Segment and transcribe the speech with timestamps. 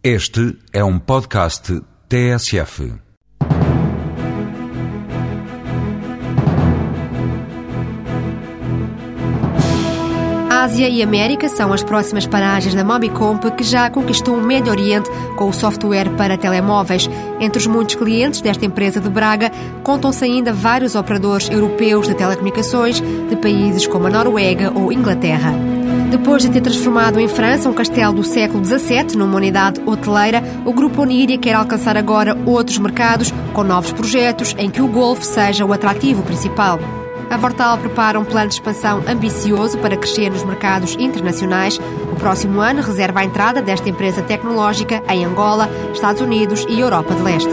[0.00, 2.92] Este é um podcast TSF.
[10.48, 15.10] Ásia e América são as próximas paragens da Mobicomp, que já conquistou o Médio Oriente
[15.36, 17.10] com o software para telemóveis.
[17.40, 19.50] Entre os muitos clientes desta empresa de Braga,
[19.82, 25.77] contam-se ainda vários operadores europeus de telecomunicações de países como a Noruega ou Inglaterra.
[26.10, 30.72] Depois de ter transformado em França um castelo do século XVII numa unidade hoteleira, o
[30.72, 35.66] Grupo Oníria quer alcançar agora outros mercados com novos projetos em que o Golfe seja
[35.66, 36.80] o atrativo principal.
[37.30, 41.78] A Vortal prepara um plano de expansão ambicioso para crescer nos mercados internacionais.
[42.10, 47.14] O próximo ano reserva a entrada desta empresa tecnológica em Angola, Estados Unidos e Europa
[47.14, 47.50] de Leste.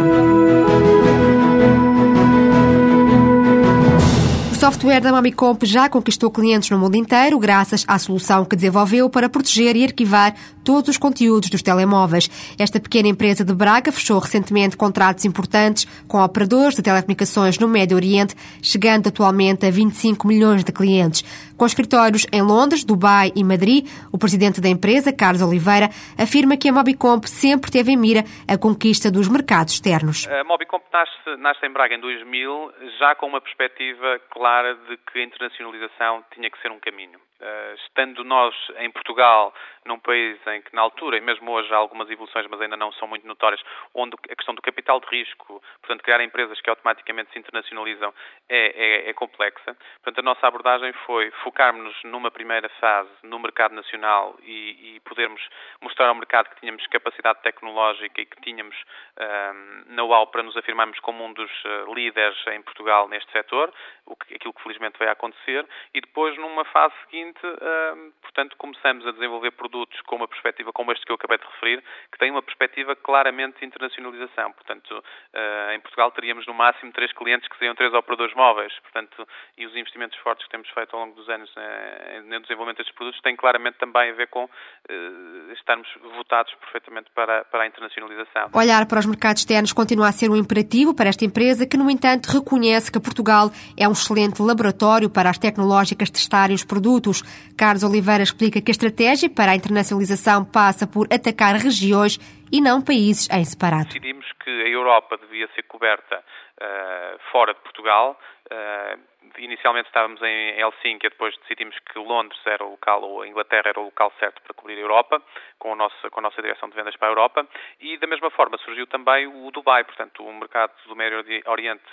[4.65, 9.29] Software da Mamicomp já conquistou clientes no mundo inteiro graças à solução que desenvolveu para
[9.29, 10.33] proteger e arquivar
[10.65, 12.27] todos os conteúdos dos telemóveis.
[12.59, 17.95] Esta pequena empresa de Braga fechou recentemente contratos importantes com operadores de telecomunicações no Médio
[17.95, 21.23] Oriente, chegando atualmente a 25 milhões de clientes.
[21.55, 26.67] Com escritórios em Londres, Dubai e Madrid, o presidente da empresa, Carlos Oliveira, afirma que
[26.67, 30.27] a Mobicomp sempre teve em mira a conquista dos mercados externos.
[30.27, 35.19] A Mobicomp nasce, nasce em Braga em 2000, já com uma perspectiva clara de que
[35.19, 37.19] a internacionalização tinha que ser um caminho.
[37.35, 39.53] Uh, estando nós em Portugal,
[39.85, 42.91] num país em que na altura, e mesmo hoje há algumas evoluções, mas ainda não
[42.93, 43.61] são muito notórias,
[43.93, 48.13] onde a questão do capital de risco, portanto, criar empresas que automaticamente se internacionalizam
[48.49, 49.77] é, é, é complexa.
[50.03, 55.41] Portanto, a nossa abordagem foi focarmos-nos numa primeira fase no mercado nacional e, e, podermos
[55.81, 58.75] mostrar ao mercado que tínhamos capacidade tecnológica e que tínhamos
[59.19, 63.71] um, know-how para nos afirmarmos como um dos uh, líderes em Portugal neste setor,
[64.05, 69.05] o que, aquilo que felizmente a acontecer, e depois, numa fase seguinte, uh, portanto, começamos
[69.05, 69.74] a desenvolver produtos
[70.07, 73.59] com uma perspectiva como este que eu acabei de referir, que tem uma perspectiva claramente
[73.59, 74.51] de internacionalização.
[74.53, 79.27] Portanto, uh, em Portugal teríamos no máximo três clientes que seriam três operadores móveis, portanto,
[79.57, 82.95] e os investimentos fortes que temos feito ao longo dos anos uh, no desenvolvimento destes
[82.95, 88.49] produtos têm claramente também a ver com uh, estarmos votados perfeitamente para, para a internacionalização.
[88.53, 91.89] Olhar para os mercados externos continua a ser um imperativo para esta empresa, que, no
[91.89, 97.21] entanto, reconhece que Portugal é um excelente laboratório para as tecnológicas testarem os produtos.
[97.57, 102.17] Carlos Oliveira explica que a estratégia para a internacionalização passa por atacar regiões
[102.51, 103.87] e não países em separado.
[103.87, 108.19] Decidimos que a Europa devia ser coberta uh, fora de Portugal.
[108.45, 108.99] Uh,
[109.37, 113.79] inicialmente estávamos em Helsínquia, depois decidimos que Londres era o local, ou a Inglaterra era
[113.79, 115.21] o local certo para cobrir a Europa,
[115.59, 117.47] com a nossa, com a nossa direção de vendas para a Europa,
[117.79, 121.83] e da mesma forma surgiu também o Dubai, portanto o mercado do Médio Oriente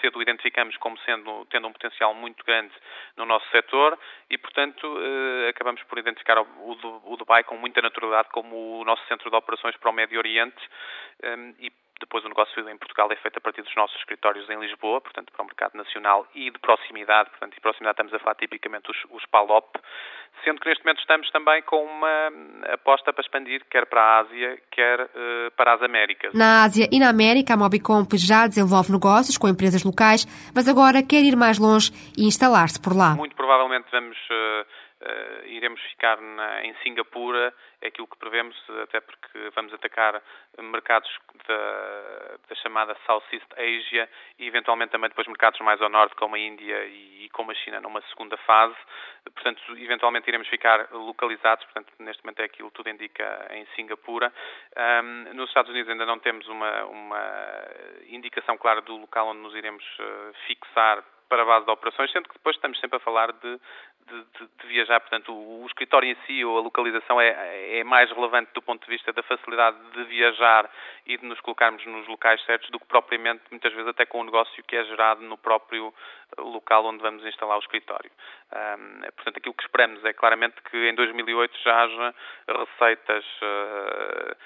[0.00, 2.72] cedo o identificamos como sendo, tendo um potencial muito grande
[3.16, 3.98] no nosso setor,
[4.30, 9.04] e portanto eh, acabamos por identificar o, o Dubai com muita naturalidade como o nosso
[9.06, 10.62] centro de operações para o Médio Oriente,
[11.22, 14.58] eh, e depois o negócio em Portugal é feito a partir dos nossos escritórios em
[14.58, 18.34] Lisboa, portanto para o mercado nacional e de proximidade, portanto, de proximidade estamos a falar
[18.34, 19.78] tipicamente os, os PALOP,
[20.44, 22.32] sendo que neste momento estamos também com uma
[22.74, 26.34] aposta para expandir quer para a Ásia, quer uh, para as Américas.
[26.34, 31.02] Na Ásia e na América, a Mobicomp já desenvolve negócios com empresas locais, mas agora
[31.02, 33.14] quer ir mais longe e instalar-se por lá.
[33.14, 34.16] Muito provavelmente vamos...
[34.30, 40.22] Uh, Uh, iremos ficar na, em Singapura, é aquilo que prevemos, até porque vamos atacar
[40.60, 41.10] mercados
[41.48, 44.08] da, da, chamada Southeast Asia
[44.38, 47.54] e eventualmente também depois mercados mais ao norte, como a Índia e, e como a
[47.54, 48.76] China, numa segunda fase.
[49.34, 54.32] Portanto, eventualmente iremos ficar localizados, portanto, neste momento é aquilo tudo indica em Singapura.
[55.02, 57.64] Um, nos Estados Unidos ainda não temos uma, uma
[58.08, 61.02] indicação clara do local onde nos iremos uh, fixar
[61.32, 63.60] para a base de operações, sendo que depois estamos sempre a falar de,
[64.08, 65.00] de, de, de viajar.
[65.00, 68.84] Portanto, o, o, escritório em si ou a localização é, é, mais relevante do ponto
[68.84, 70.70] de vista da facilidade de viajar
[71.06, 74.24] e de nos colocarmos nos locais certos do que propriamente, muitas vezes, até com o
[74.24, 75.92] negócio que é gerado no próprio
[76.38, 78.10] local onde vamos instalar o escritório.
[78.52, 82.14] Um, portanto, aquilo que esperamos é claramente que em 2008 já haja
[82.48, 84.36] receitas uh,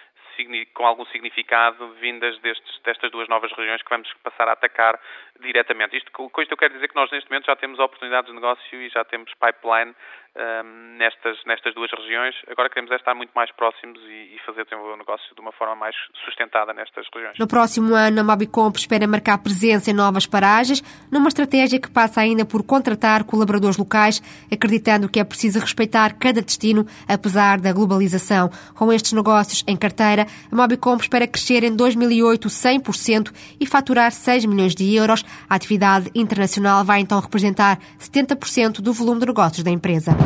[0.75, 5.01] com algum significado vindas destes, destas duas novas regiões que vamos passar a atacar
[5.41, 5.97] diretamente.
[5.97, 8.81] Isto, com isto eu quero dizer que nós neste momento já temos oportunidades de negócio
[8.81, 9.95] e já temos pipeline
[10.37, 12.35] um, nestas, nestas duas regiões.
[12.49, 15.53] Agora queremos é estar muito mais próximos e, e fazer desenvolver o negócio de uma
[15.53, 15.95] forma mais
[16.25, 17.39] sustentada nestas regiões.
[17.39, 22.21] No próximo ano, a Mobicomp espera marcar presença em novas paragens, numa estratégia que passa
[22.21, 24.21] ainda por contratar colaboradores locais,
[24.53, 28.51] acreditando que é preciso respeitar cada destino, apesar da globalização.
[28.75, 34.45] Com estes negócios em carteira, a Mobicomp espera crescer em 2008 100% e faturar 6
[34.45, 35.25] milhões de euros.
[35.49, 40.26] A atividade internacional vai então representar 70% do volume de negócios da empresa.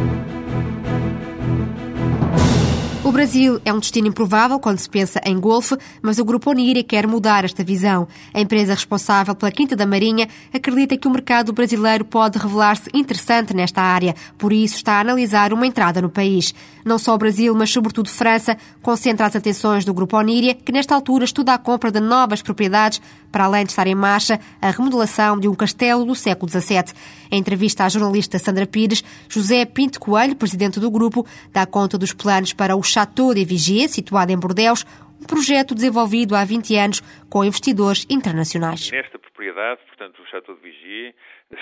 [3.11, 6.81] O Brasil é um destino improvável quando se pensa em golfe, mas o Grupo Oniri
[6.81, 8.07] quer mudar esta visão.
[8.33, 13.53] A empresa responsável pela Quinta da Marinha acredita que o mercado brasileiro pode revelar-se interessante
[13.53, 16.55] nesta área, por isso está a analisar uma entrada no país.
[16.85, 20.95] Não só o Brasil, mas sobretudo França, concentra as atenções do Grupo Oníria, que nesta
[20.95, 25.37] altura estuda a compra de novas propriedades, para além de estar em marcha a remodelação
[25.37, 26.93] de um castelo do século XVII.
[27.29, 32.13] Em entrevista à jornalista Sandra Pires, José Pinto Coelho, presidente do grupo, dá conta dos
[32.13, 34.85] planos para o Chateau de Vigier, situado em Bordeus,
[35.19, 37.01] um projeto desenvolvido há 20 anos
[37.31, 38.91] com investidores internacionais.
[38.91, 41.15] Nesta propriedade, portanto, o Chateau de Vigier,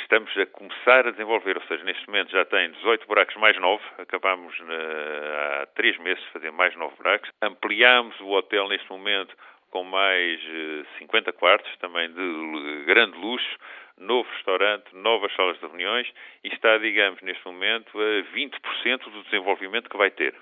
[0.03, 3.81] estamos a começar a desenvolver, ou seja, neste momento já tem 18 buracos mais 9,
[3.99, 9.33] acabámos há três meses de fazer mais 9 buracos, ampliámos o hotel neste momento
[9.71, 10.41] com mais
[10.97, 13.55] 50 quartos, também de grande luxo,
[13.97, 16.07] novo restaurante, novas salas de reuniões
[16.43, 20.35] e está, digamos, neste momento a 20% do desenvolvimento que vai ter.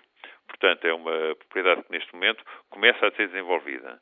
[0.47, 3.99] Portanto, é uma propriedade que neste momento começa a ser desenvolvida.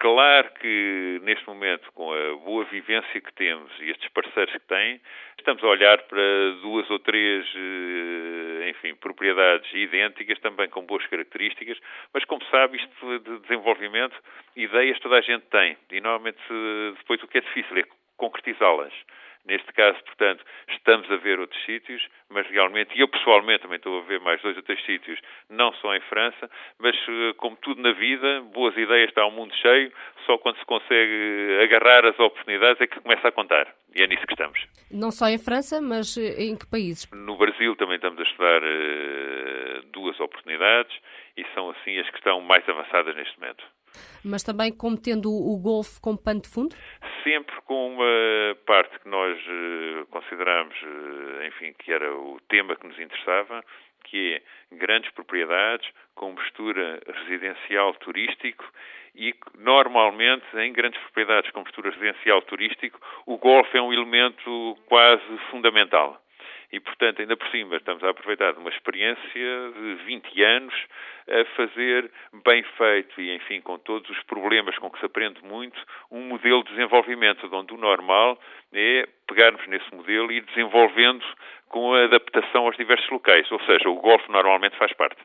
[0.00, 5.00] Claro que neste momento, com a boa vivência que temos e estes parceiros que têm,
[5.36, 11.76] estamos a olhar para duas ou três, eh, enfim, propriedades idênticas, também com boas características,
[12.14, 14.14] mas como sabe, isto de desenvolvimento,
[14.54, 15.76] ideias toda a gente tem.
[15.90, 16.38] E normalmente
[16.98, 17.84] depois o que é difícil é
[18.16, 18.92] concretizá-las.
[19.44, 23.98] Neste caso, portanto, estamos a ver outros sítios, mas realmente, e eu pessoalmente também estou
[23.98, 25.18] a ver mais dois ou três sítios,
[25.48, 29.54] não só em França, mas eh, como tudo na vida, boas ideias está um mundo
[29.54, 29.92] cheio,
[30.26, 33.74] só quando se consegue agarrar as oportunidades é que começa a contar.
[33.94, 34.58] E é nisso que estamos.
[34.90, 37.08] Não só em França, mas eh, em que países?
[37.12, 38.60] No Brasil também estamos a estudar
[39.92, 40.94] duas oportunidades
[41.36, 43.64] e são assim as que estão mais avançadas neste momento.
[44.24, 46.74] Mas também como tendo o golfe como pano de fundo?
[47.22, 52.86] Sempre com uma parte que nós uh, consideramos, uh, enfim, que era o tema que
[52.86, 53.62] nos interessava,
[54.04, 58.64] que é grandes propriedades com mistura residencial turístico
[59.14, 65.38] e normalmente em grandes propriedades com mistura residencial turístico o golfe é um elemento quase
[65.50, 66.20] fundamental.
[66.70, 70.74] E, portanto, ainda por cima, estamos a aproveitar de uma experiência de 20 anos
[71.26, 72.10] a fazer
[72.44, 75.78] bem feito e, enfim, com todos os problemas com que se aprende muito,
[76.10, 78.38] um modelo de desenvolvimento, onde o normal
[78.72, 81.24] é pegarmos nesse modelo e ir desenvolvendo
[81.68, 83.50] com a adaptação aos diversos locais.
[83.50, 85.20] Ou seja, o golfe normalmente faz parte.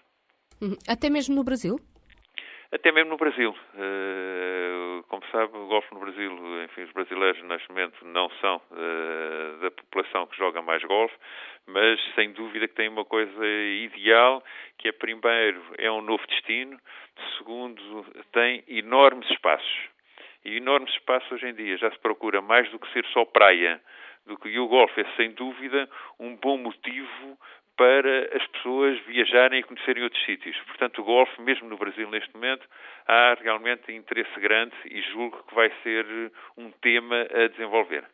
[0.62, 0.78] Uhum.
[0.88, 1.78] Até mesmo no Brasil?
[2.72, 3.51] Até mesmo no Brasil.
[3.75, 4.62] Uh,
[5.10, 9.72] como sabe, o golfe no Brasil, enfim, os brasileiros neste momento não são uh, da
[9.72, 11.16] população que joga mais golfe,
[11.68, 14.44] mas sem dúvida que tem uma coisa ideal,
[14.78, 16.80] que é primeiro é um novo destino,
[17.38, 19.94] segundo tem enormes espaços.
[20.46, 23.82] E enormes espaços hoje em dia já se procura mais do que ser só praia
[24.26, 25.90] do que o golfe é sem dúvida
[26.20, 27.38] um bom motivo
[27.78, 30.56] para as pessoas viajarem e conhecerem outros sítios.
[30.68, 32.68] Portanto, o golfe, mesmo no Brasil neste momento,
[33.08, 36.06] há realmente interesse grande e julgo que vai ser
[36.58, 38.06] um tema a desenvolver.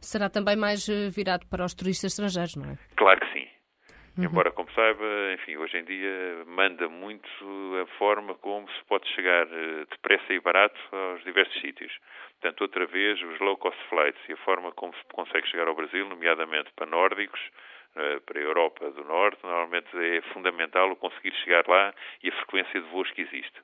[0.00, 2.78] Será também mais eh, virado para os turistas estrangeiros, não é?
[2.96, 3.48] Claro que sim.
[4.18, 4.24] Uhum.
[4.24, 7.26] Embora, como saiba, enfim, hoje em dia manda muito
[7.82, 11.92] a forma como se pode chegar eh, depressa e barato aos diversos sítios.
[12.40, 16.06] Portanto, outra vez, os low-cost flights e a forma como se consegue chegar ao Brasil,
[16.08, 21.66] nomeadamente para nórdicos, eh, para a Europa do Norte, normalmente é fundamental o conseguir chegar
[21.66, 23.60] lá e a frequência de voos que existe.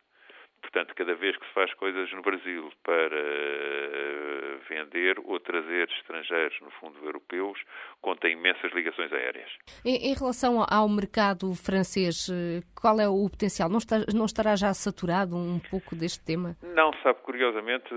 [0.61, 6.60] Portanto, cada vez que se faz coisas no Brasil para eh, vender ou trazer estrangeiros,
[6.60, 7.58] no fundo europeus,
[8.01, 9.51] contém imensas ligações aéreas.
[9.84, 13.69] Em, em, relação ao mercado francês, eh, qual é o potencial?
[13.69, 16.56] Não, está, não estará já saturado um pouco deste tema?
[16.63, 17.89] Não, sabe, curiosamente,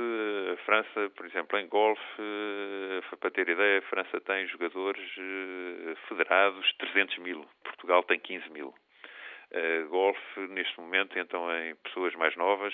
[0.54, 2.02] a França, por exemplo, em golfe,
[3.20, 8.74] para ter ideia, a França tem jogadores eh, federados 300 mil, Portugal tem 15 mil.
[9.52, 12.74] Uh, golfe, neste momento, então, em pessoas mais novas,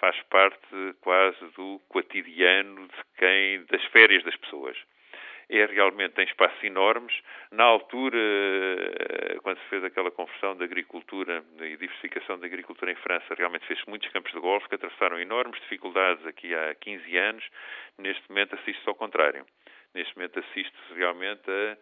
[0.00, 4.76] faz parte quase do cotidiano de quem, das férias das pessoas.
[5.48, 7.14] É realmente, tem espaços enormes.
[7.50, 12.96] Na altura, eh, quando se fez aquela conversão da agricultura e diversificação da agricultura em
[12.96, 17.44] França, realmente fez muitos campos de golfe que atravessaram enormes dificuldades aqui há 15 anos.
[17.98, 19.44] Neste momento, assiste-se ao contrário.
[19.94, 21.76] Neste momento assiste-se realmente a,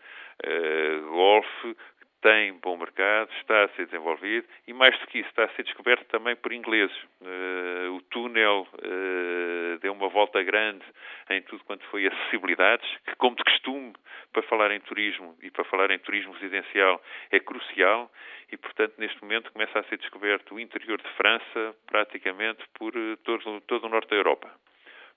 [0.44, 1.76] a golfe
[2.22, 5.64] tem bom mercado, está a ser desenvolvido e, mais do que isso, está a ser
[5.64, 6.96] descoberto também por ingleses.
[7.20, 10.84] Uh, o túnel uh, deu uma volta grande
[11.30, 13.92] em tudo quanto foi acessibilidades, que, como de costume,
[14.32, 18.10] para falar em turismo e para falar em turismo residencial é crucial
[18.50, 23.16] e, portanto, neste momento começa a ser descoberto o interior de França praticamente por uh,
[23.18, 24.48] todo, todo o norte da Europa.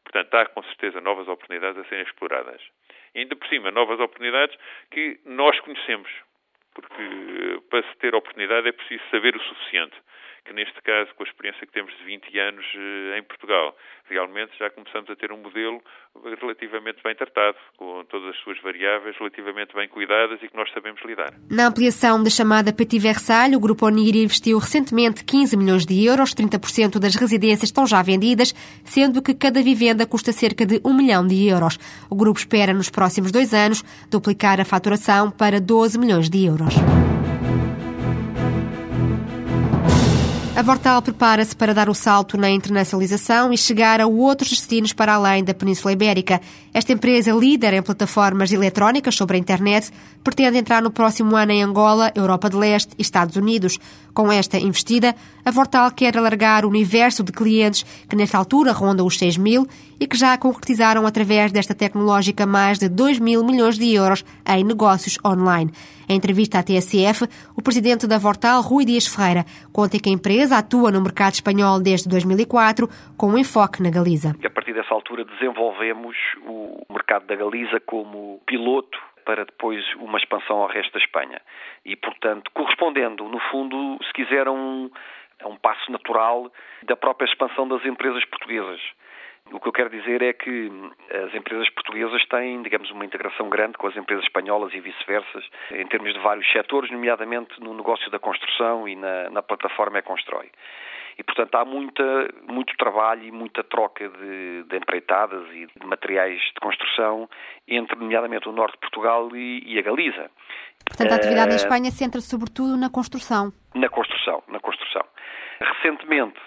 [0.03, 2.62] Portanto, há com certeza novas oportunidades a serem exploradas.
[3.13, 4.57] E ainda por cima, novas oportunidades
[4.89, 6.09] que nós conhecemos
[6.75, 9.96] porque para se ter oportunidade é preciso saber o suficiente.
[10.46, 12.66] Que neste caso, com a experiência que temos de 20 anos
[13.18, 13.75] em Portugal,
[14.08, 15.82] realmente já começamos a ter um modelo
[16.40, 21.02] relativamente bem tratado, com todas as suas variáveis relativamente bem cuidadas e que nós sabemos
[21.04, 21.34] lidar.
[21.50, 26.36] Na ampliação da chamada Petit Versailles, o Grupo Onir investiu recentemente 15 milhões de euros,
[26.36, 28.54] 30% das residências estão já vendidas,
[28.86, 31.78] sendo que cada vivenda custa cerca de 1 milhão de euros.
[32.10, 36.75] O grupo espera, nos próximos dois anos, duplicar a faturação para 12 milhões de euros.
[40.55, 45.13] A Vortal prepara-se para dar o salto na internacionalização e chegar a outros destinos para
[45.13, 46.39] além da Península Ibérica.
[46.74, 49.91] Esta empresa, líder em plataformas eletrónicas sobre a internet,
[50.24, 53.77] pretende entrar no próximo ano em Angola, Europa de Leste e Estados Unidos.
[54.15, 59.03] Com esta investida, a Vortal quer alargar o universo de clientes que nesta altura ronda
[59.03, 59.67] os 6 mil
[60.00, 64.63] e que já concretizaram através desta tecnológica mais de 2 mil milhões de euros em
[64.63, 65.69] negócios online.
[66.07, 69.43] Em entrevista à TSF, o presidente da Vortal, Rui Dias Ferreira,
[69.74, 74.34] conta que a empresa atua no mercado espanhol desde 2004 com um enfoque na Galiza.
[74.45, 76.15] A partir dessa altura desenvolvemos
[76.48, 81.41] o mercado da Galiza como piloto para depois uma expansão ao resto da Espanha.
[81.84, 84.89] E, portanto, correspondendo, no fundo, se quiser, a um,
[85.41, 86.51] a um passo natural
[86.84, 88.79] da própria expansão das empresas portuguesas.
[89.51, 90.72] O que eu quero dizer é que
[91.27, 95.39] as empresas portuguesas têm, digamos, uma integração grande com as empresas espanholas e vice-versa,
[95.72, 100.50] em termos de vários setores, nomeadamente no negócio da construção e na, na plataforma E-Constrói.
[101.17, 102.03] E, portanto, há muita,
[102.48, 107.29] muito trabalho e muita troca de, de, empreitadas e de materiais de construção
[107.67, 110.29] entre, nomeadamente, o norte de Portugal e, e a Galiza.
[110.86, 113.51] Portanto, a atividade uh, em Espanha centra-se sobretudo na construção.
[113.74, 115.03] Na construção, na construção.
[115.60, 116.39] Recentemente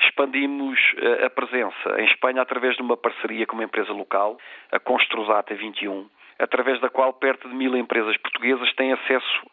[0.00, 4.36] expandimos eh, a presença em Espanha através de uma parceria com uma empresa local,
[4.70, 6.06] a Construdata 21,
[6.38, 9.46] através da qual perto de mil empresas portuguesas têm acesso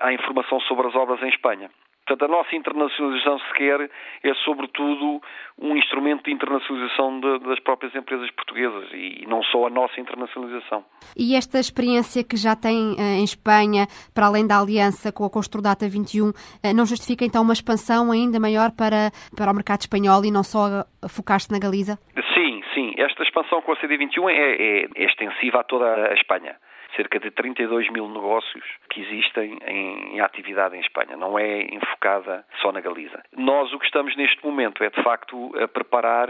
[0.00, 1.70] à informação sobre as obras em Espanha.
[2.10, 3.88] Portanto, a nossa internacionalização sequer
[4.24, 5.22] é, sobretudo,
[5.56, 10.84] um instrumento de internacionalização de, das próprias empresas portuguesas e não só a nossa internacionalização.
[11.16, 15.30] E esta experiência que já tem uh, em Espanha, para além da aliança com a
[15.30, 16.32] Construdata 21, uh,
[16.74, 20.82] não justifica então uma expansão ainda maior para, para o mercado espanhol e não só
[21.08, 21.96] focar-se na Galiza?
[22.34, 22.92] Sim, sim.
[22.98, 26.56] Esta expansão com a CD21 é, é, é extensiva a toda a Espanha
[26.96, 31.16] cerca de 32 mil negócios que existem em, em, atividade em Espanha.
[31.16, 33.22] Não é enfocada só na Galiza.
[33.36, 36.28] Nós o que estamos neste momento é, de facto, a preparar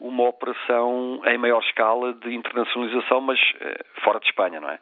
[0.00, 4.78] uma operação em maior escala de internacionalização, mas uh, fora de Espanha, não é?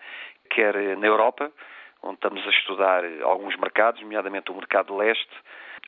[0.51, 1.53] Quer na Europa,
[2.03, 5.31] onde estamos a estudar alguns mercados, nomeadamente o mercado leste,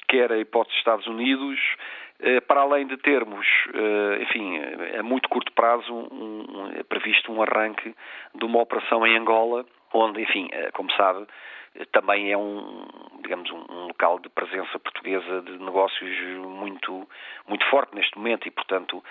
[0.08, 1.58] quer a hipótese dos Estados Unidos,
[2.11, 2.11] eh,
[2.46, 4.60] para além de termos, eh, enfim,
[4.98, 7.94] a muito curto prazo, um, é previsto um arranque
[8.34, 11.26] de uma operação em Angola, onde, enfim, eh, como sabe,
[11.92, 12.86] também é um,
[13.22, 16.10] digamos, um, local de presença portuguesa de negócios
[16.46, 17.08] muito,
[17.48, 19.02] muito forte neste momento e, portanto,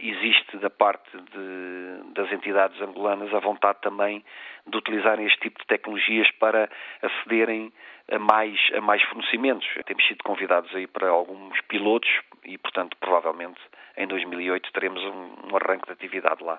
[0.00, 4.24] existe da parte de, das entidades angolanas a vontade também
[4.66, 6.68] de utilizarem este tipo de tecnologias para
[7.02, 7.72] acederem
[8.10, 9.66] a mais, a mais fornecimentos.
[9.86, 12.08] Temos sido convidados aí para alguns pilotos
[12.44, 13.60] e, portanto, provavelmente
[13.96, 16.58] em 2008 teremos um, um arranque de atividade lá.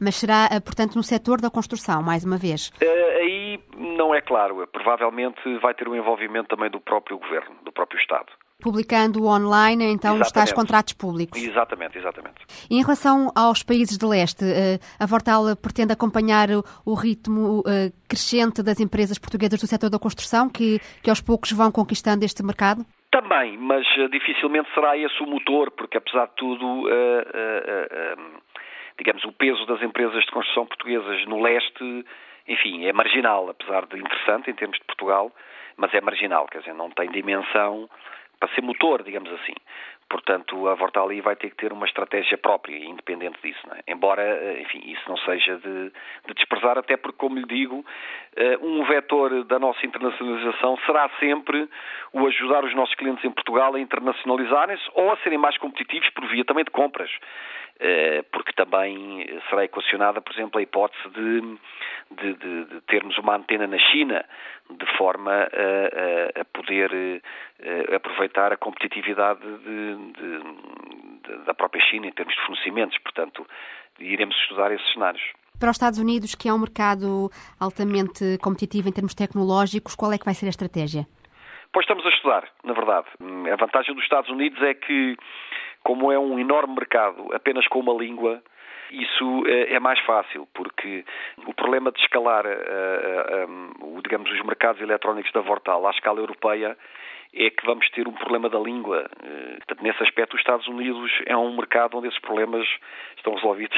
[0.00, 2.68] Mas será, eh, portanto, no setor da construção, mais uma vez?
[2.82, 3.17] Uh, aí
[4.08, 4.66] não é claro.
[4.68, 8.26] Provavelmente vai ter o um envolvimento também do próprio governo, do próprio Estado
[8.60, 10.26] publicando online então exatamente.
[10.26, 11.40] os tais contratos públicos.
[11.40, 12.40] Exatamente, exatamente.
[12.68, 16.48] E em relação aos países de leste, eh, a Vortal pretende acompanhar
[16.84, 17.62] o ritmo
[18.08, 22.42] crescente das empresas portuguesas do setor da construção, que, que aos poucos vão conquistando este
[22.42, 22.84] mercado?
[23.12, 28.40] Também, mas uh, dificilmente será esse o motor, porque apesar de tudo, uh, uh,
[28.98, 32.04] digamos, o peso das empresas de construção portuguesas no leste,
[32.48, 35.30] enfim, é marginal, apesar de interessante em termos de Portugal,
[35.76, 37.88] mas é marginal, quer dizer, não tem dimensão
[38.40, 39.54] para ser motor, digamos assim.
[40.10, 43.60] Portanto, a Vortali vai ter que ter uma estratégia própria, independente disso.
[43.72, 43.92] É?
[43.92, 45.92] Embora, eh, enfim, isso não seja de,
[46.26, 47.84] de, desprezar, até porque, como lhe digo,
[48.34, 51.68] eh, um vetor da nossa internacionalização será sempre
[52.14, 56.26] o ajudar os nossos clientes em Portugal a internacionalizarem-se ou a serem mais competitivos por
[56.26, 57.10] via também de compras.
[57.80, 61.40] Eh, porque também será equacionada, por exemplo, a hipótese de,
[62.10, 64.24] de, de, de termos uma antena na China,
[64.70, 67.22] de forma a, a, a poder
[67.94, 69.40] aproveitar a competitividade
[71.46, 72.98] da própria China em termos de fornecimentos.
[72.98, 73.46] Portanto,
[73.98, 75.22] iremos estudar esses cenários.
[75.58, 80.18] Para os Estados Unidos, que é um mercado altamente competitivo em termos tecnológicos, qual é
[80.18, 81.06] que vai ser a estratégia?
[81.72, 83.06] Pois estamos a estudar, na verdade.
[83.52, 85.16] A vantagem dos Estados Unidos é que
[85.82, 88.42] como é um enorme mercado apenas com uma língua,
[88.90, 91.04] isso é, é mais fácil, porque
[91.46, 96.76] o problema de escalar, uh, um, digamos, os mercados eletrónicos da Vortal à escala europeia
[97.34, 99.08] é que vamos ter um problema da língua.
[99.22, 102.66] Eh, portanto, nesse aspecto, os Estados Unidos é um mercado onde esses problemas
[103.16, 103.76] estão resolvidos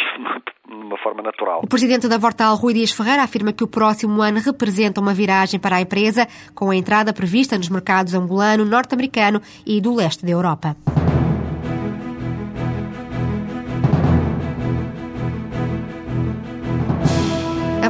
[0.69, 1.61] de uma forma natural.
[1.65, 5.59] O presidente da Vortal, Rui Dias Ferreira, afirma que o próximo ano representa uma viragem
[5.59, 10.33] para a empresa, com a entrada prevista nos mercados angolano, norte-americano e do leste da
[10.33, 10.77] Europa.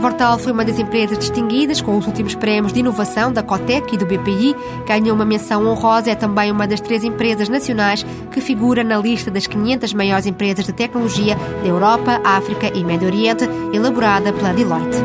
[0.00, 3.94] A Vortal foi uma das empresas distinguidas com os últimos prémios de inovação da Cotec
[3.94, 4.56] e do BPI.
[4.86, 6.10] Ganhou uma menção honrosa.
[6.10, 8.02] É também uma das três empresas nacionais
[8.32, 13.08] que figura na lista das 500 maiores empresas de tecnologia da Europa, África e Médio
[13.08, 14.96] Oriente, elaborada pela Deloitte.